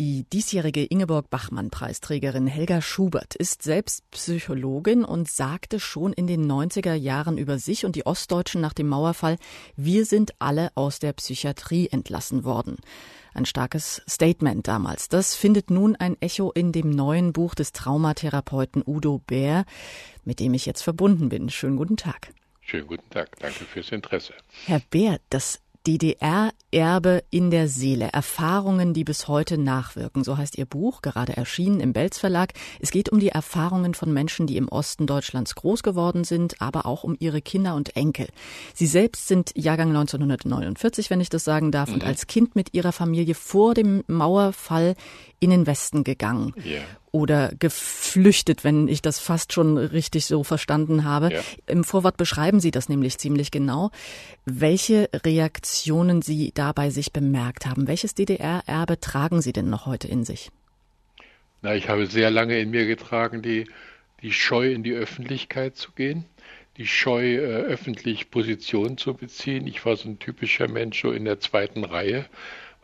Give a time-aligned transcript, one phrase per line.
[0.00, 7.36] Die diesjährige Ingeborg-Bachmann-Preisträgerin Helga Schubert ist selbst Psychologin und sagte schon in den 90er Jahren
[7.36, 9.36] über sich und die Ostdeutschen nach dem Mauerfall,
[9.76, 12.78] wir sind alle aus der Psychiatrie entlassen worden.
[13.34, 15.10] Ein starkes Statement damals.
[15.10, 19.66] Das findet nun ein Echo in dem neuen Buch des Traumatherapeuten Udo Bär,
[20.24, 21.50] mit dem ich jetzt verbunden bin.
[21.50, 22.32] Schönen guten Tag.
[22.62, 23.38] Schönen guten Tag.
[23.38, 24.32] Danke fürs Interesse.
[24.64, 25.60] Herr Bär, das
[25.98, 30.22] DDR-Erbe in der Seele, Erfahrungen, die bis heute nachwirken.
[30.22, 32.52] So heißt Ihr Buch, gerade erschienen im Belz Verlag.
[32.78, 36.86] Es geht um die Erfahrungen von Menschen, die im Osten Deutschlands groß geworden sind, aber
[36.86, 38.28] auch um ihre Kinder und Enkel.
[38.72, 41.94] Sie selbst sind Jahrgang 1949, wenn ich das sagen darf, mhm.
[41.94, 44.94] und als Kind mit Ihrer Familie vor dem Mauerfall
[45.40, 46.54] in den Westen gegangen.
[46.64, 51.32] Yeah oder geflüchtet, wenn ich das fast schon richtig so verstanden habe.
[51.32, 51.40] Ja.
[51.66, 53.90] Im Vorwort beschreiben Sie das nämlich ziemlich genau,
[54.44, 57.88] welche Reaktionen Sie dabei sich bemerkt haben.
[57.88, 60.50] Welches DDR-Erbe tragen Sie denn noch heute in sich?
[61.62, 63.66] Na, ich habe sehr lange in mir getragen, die,
[64.22, 66.24] die Scheu in die Öffentlichkeit zu gehen,
[66.76, 69.66] die Scheu, äh, öffentlich Position zu beziehen.
[69.66, 72.26] Ich war so ein typischer Mensch so in der zweiten Reihe.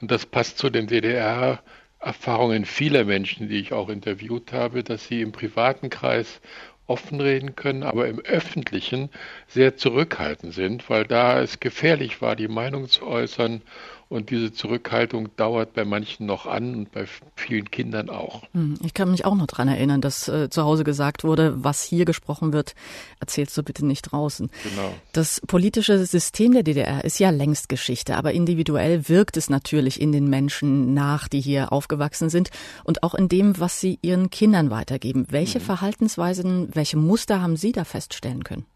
[0.00, 1.62] Und das passt zu den DDR
[2.00, 6.40] Erfahrungen vieler Menschen, die ich auch interviewt habe, dass sie im privaten Kreis
[6.86, 9.10] offen reden können, aber im öffentlichen
[9.48, 13.62] sehr zurückhaltend sind, weil da es gefährlich war, die Meinung zu äußern
[14.08, 18.42] und diese Zurückhaltung dauert bei manchen noch an und bei vielen Kindern auch.
[18.52, 21.82] Hm, ich kann mich auch noch daran erinnern, dass äh, zu Hause gesagt wurde, was
[21.82, 22.74] hier gesprochen wird,
[23.18, 24.48] erzählst du bitte nicht draußen.
[24.62, 24.94] Genau.
[25.12, 30.12] Das politische System der DDR ist ja längst Geschichte, aber individuell wirkt es natürlich in
[30.12, 32.50] den Menschen nach, die hier aufgewachsen sind
[32.84, 35.26] und auch in dem, was sie ihren Kindern weitergeben.
[35.30, 35.64] Welche mhm.
[35.64, 38.66] Verhaltensweisen, welche Muster haben Sie da feststellen können?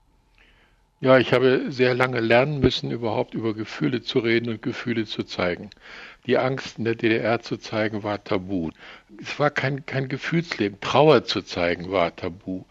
[1.03, 5.25] Ja, ich habe sehr lange lernen müssen, überhaupt über Gefühle zu reden und Gefühle zu
[5.25, 5.71] zeigen.
[6.27, 8.71] Die Angst in der DDR zu zeigen war tabu.
[9.21, 10.81] Es war kein, kein Gefühlsleben.
[10.81, 12.65] Trauer zu zeigen war tabu.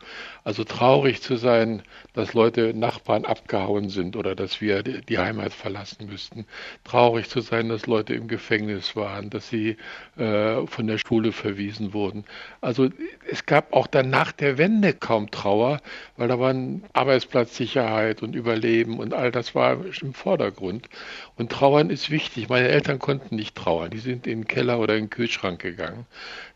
[0.43, 1.83] Also traurig zu sein,
[2.13, 6.45] dass Leute, Nachbarn abgehauen sind oder dass wir die Heimat verlassen müssten.
[6.83, 9.77] Traurig zu sein, dass Leute im Gefängnis waren, dass sie
[10.17, 12.23] äh, von der Schule verwiesen wurden.
[12.61, 12.89] Also
[13.29, 15.81] es gab auch dann nach der Wende kaum Trauer,
[16.17, 20.89] weil da waren Arbeitsplatzsicherheit und Überleben und all das war im Vordergrund.
[21.35, 22.49] Und Trauern ist wichtig.
[22.49, 23.89] Meine Eltern konnten nicht trauern.
[23.89, 26.05] Die sind in den Keller oder in den Kühlschrank gegangen.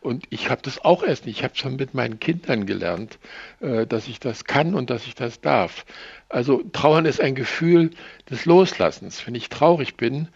[0.00, 1.38] Und ich habe das auch erst nicht.
[1.38, 3.18] Ich habe schon mit meinen Kindern gelernt,
[3.60, 5.84] äh, dass ich das kann und dass ich das darf.
[6.28, 7.90] Also Trauern ist ein Gefühl
[8.30, 9.26] des Loslassens.
[9.26, 10.28] Wenn ich traurig bin,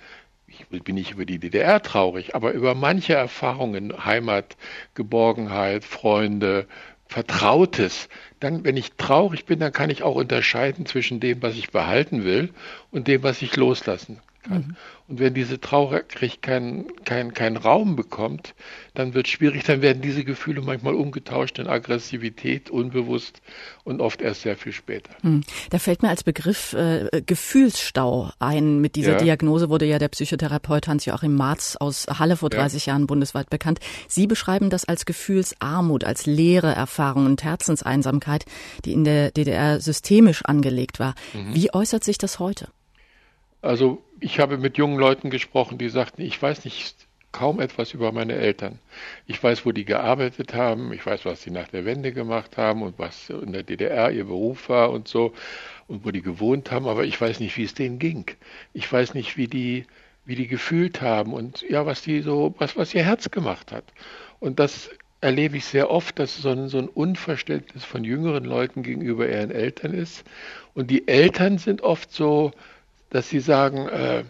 [0.46, 4.56] ich bin nicht über die DDR traurig, aber über manche Erfahrungen, Heimat,
[4.94, 6.66] Geborgenheit, Freunde,
[7.06, 8.08] Vertrautes,
[8.40, 12.25] dann, wenn ich traurig bin, dann kann ich auch unterscheiden zwischen dem, was ich behalten
[12.25, 12.52] will
[12.90, 14.59] und dem, was ich loslassen kann.
[14.69, 14.76] Mhm.
[15.09, 18.54] Und wenn diese Traurigkeit keinen kein, kein Raum bekommt,
[18.94, 23.41] dann wird es schwierig, dann werden diese Gefühle manchmal umgetauscht in Aggressivität, unbewusst
[23.84, 25.10] und oft erst sehr viel später.
[25.22, 25.44] Mhm.
[25.71, 28.81] Da fällt mir als Begriff äh, Gefühlsstau ein.
[28.81, 29.19] Mit dieser ja.
[29.19, 32.93] Diagnose wurde ja der Psychotherapeut Hans-Joachim Marz aus Halle vor 30 ja.
[32.93, 33.81] Jahren bundesweit bekannt.
[34.09, 38.44] Sie beschreiben das als Gefühlsarmut, als leere Erfahrung und Herzenseinsamkeit,
[38.84, 41.15] die in der DDR systemisch angelegt war.
[41.32, 41.55] Mhm.
[41.55, 42.69] Wie äußert sich das heute?
[43.60, 48.10] Also ich habe mit jungen Leuten gesprochen, die sagten, ich weiß nicht kaum etwas über
[48.12, 48.78] meine Eltern.
[49.26, 52.82] Ich weiß, wo die gearbeitet haben, ich weiß, was sie nach der Wende gemacht haben
[52.82, 55.34] und was in der DDR ihr Beruf war und so
[55.88, 58.24] und wo die gewohnt haben, aber ich weiß nicht, wie es denen ging.
[58.72, 59.86] Ich weiß nicht, wie die
[60.25, 63.84] wie die gefühlt haben und ja, was die so was was ihr Herz gemacht hat.
[64.40, 64.90] Und das
[65.20, 69.50] erlebe ich sehr oft, dass so ein, so ein Unverständnis von jüngeren Leuten gegenüber ihren
[69.50, 70.25] Eltern ist
[70.75, 72.52] und die Eltern sind oft so
[73.10, 74.24] dass sie sagen, äh,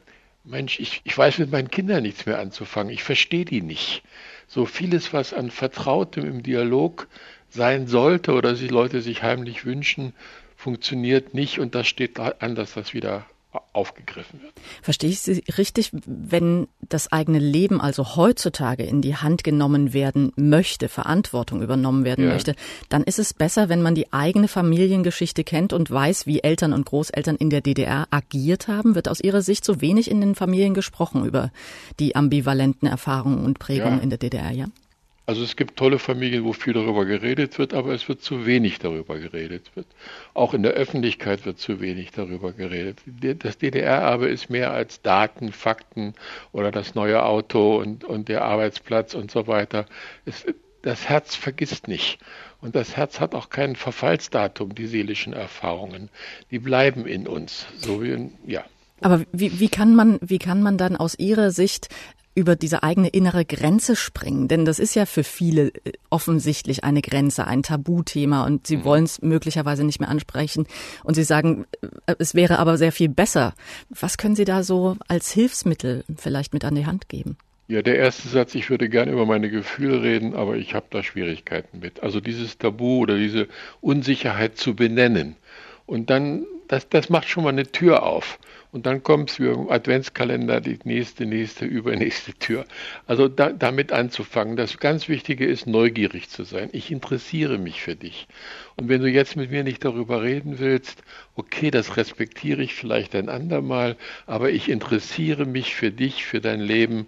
[0.44, 4.02] Mensch, ich, ich weiß mit meinen Kindern nichts mehr anzufangen, ich verstehe die nicht.
[4.46, 7.06] So vieles, was an Vertrautem im Dialog
[7.50, 10.14] sein sollte oder sich Leute sich heimlich wünschen,
[10.56, 13.26] funktioniert nicht und das steht an, dass das wieder
[13.72, 14.52] aufgegriffen wird.
[14.82, 20.32] Verstehe ich Sie richtig, wenn das eigene Leben also heutzutage in die Hand genommen werden
[20.36, 22.32] möchte, Verantwortung übernommen werden ja.
[22.32, 22.54] möchte,
[22.88, 26.84] dann ist es besser, wenn man die eigene Familiengeschichte kennt und weiß, wie Eltern und
[26.84, 28.94] Großeltern in der DDR agiert haben?
[28.94, 31.50] Wird aus Ihrer Sicht so wenig in den Familien gesprochen über
[31.98, 34.02] die ambivalenten Erfahrungen und Prägungen ja.
[34.02, 34.66] in der DDR, ja?
[35.28, 38.78] Also es gibt tolle Familien, wo viel darüber geredet wird, aber es wird zu wenig
[38.78, 39.86] darüber geredet wird.
[40.32, 43.00] Auch in der Öffentlichkeit wird zu wenig darüber geredet.
[43.40, 46.14] Das DDR-Erbe ist mehr als Daten, Fakten
[46.52, 49.84] oder das neue Auto und, und der Arbeitsplatz und so weiter.
[50.24, 50.46] Es,
[50.80, 52.18] das Herz vergisst nicht.
[52.62, 56.08] Und das Herz hat auch kein Verfallsdatum, die seelischen Erfahrungen.
[56.50, 57.66] Die bleiben in uns.
[57.76, 58.64] So wie, ja.
[59.02, 61.88] Aber wie, wie, kann man, wie kann man dann aus Ihrer Sicht
[62.38, 67.02] über diese eigene innere Grenze springen, denn das ist ja für viele äh, offensichtlich eine
[67.02, 68.84] Grenze, ein Tabuthema und sie mhm.
[68.84, 70.66] wollen es möglicherweise nicht mehr ansprechen
[71.02, 71.66] und sie sagen,
[72.06, 73.54] äh, es wäre aber sehr viel besser.
[73.90, 77.36] Was können Sie da so als Hilfsmittel vielleicht mit an die Hand geben?
[77.66, 81.02] Ja, der erste Satz, ich würde gerne über meine Gefühle reden, aber ich habe da
[81.02, 82.02] Schwierigkeiten mit.
[82.02, 83.48] Also dieses Tabu oder diese
[83.80, 85.36] Unsicherheit zu benennen.
[85.84, 88.38] Und dann, das, das macht schon mal eine Tür auf.
[88.70, 92.66] Und dann kommt es wie im Adventskalender die nächste, nächste, übernächste Tür.
[93.06, 94.56] Also da, damit anzufangen.
[94.56, 96.68] Das ganz Wichtige ist, neugierig zu sein.
[96.72, 98.28] Ich interessiere mich für dich.
[98.76, 101.02] Und wenn du jetzt mit mir nicht darüber reden willst,
[101.34, 106.60] okay, das respektiere ich vielleicht ein andermal, aber ich interessiere mich für dich, für dein
[106.60, 107.06] Leben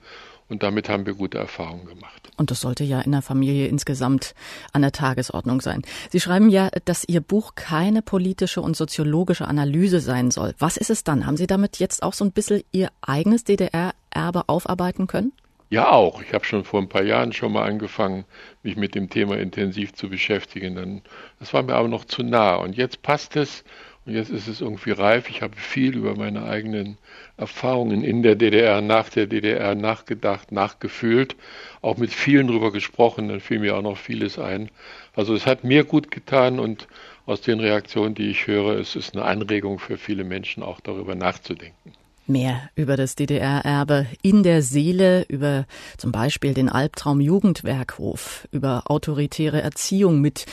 [0.51, 2.31] und damit haben wir gute Erfahrungen gemacht.
[2.37, 4.35] Und das sollte ja in der Familie insgesamt
[4.73, 5.83] an der Tagesordnung sein.
[6.11, 10.55] Sie schreiben ja, dass Ihr Buch keine politische und soziologische Analyse sein soll.
[10.59, 11.25] Was ist es dann?
[11.27, 15.33] Haben Sie damit jetzt auch so ein bisschen Ihr eigenes DDR-Erbe aufarbeiten können?
[15.71, 16.21] Ja, auch.
[16.21, 18.25] Ich habe schon vor ein paar Jahren schon mal angefangen,
[18.65, 20.75] mich mit dem Thema intensiv zu beschäftigen.
[20.75, 21.03] Dann,
[21.39, 22.57] das war mir aber noch zu nah.
[22.57, 23.63] Und jetzt passt es
[24.11, 25.29] jetzt ist es irgendwie reif.
[25.29, 26.99] Ich habe viel über meine eigenen
[27.37, 31.37] Erfahrungen in der DDR, nach der DDR nachgedacht, nachgefühlt,
[31.83, 33.29] auch mit vielen drüber gesprochen.
[33.29, 34.71] Dann fiel mir auch noch vieles ein.
[35.15, 36.89] Also es hat mir gut getan und
[37.27, 41.15] aus den Reaktionen, die ich höre, es ist eine Anregung für viele Menschen, auch darüber
[41.15, 41.93] nachzudenken.
[42.27, 45.67] Mehr über das DDR-Erbe in der Seele, über
[45.97, 50.47] zum Beispiel den Albtraum Jugendwerkhof, über autoritäre Erziehung mit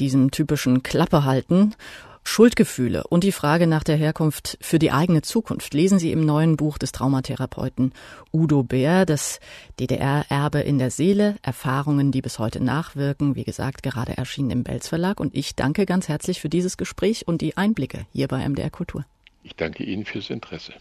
[0.00, 1.74] diesem typischen Klappehalten
[2.24, 6.56] Schuldgefühle und die Frage nach der Herkunft für die eigene Zukunft lesen Sie im neuen
[6.56, 7.92] Buch des Traumatherapeuten
[8.32, 9.40] Udo Bär, das
[9.80, 14.88] DDR-Erbe in der Seele, Erfahrungen, die bis heute nachwirken, wie gesagt, gerade erschienen im Belz
[14.88, 15.20] Verlag.
[15.20, 19.04] Und ich danke ganz herzlich für dieses Gespräch und die Einblicke hier bei MDR Kultur.
[19.42, 20.74] Ich danke Ihnen fürs Interesse.